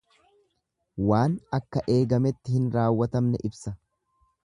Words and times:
Waan 1.11 1.35
akka 1.59 1.85
eegametti 1.99 2.57
hin 2.59 2.67
raawwatamne 2.79 3.47
ibsa. 3.51 3.79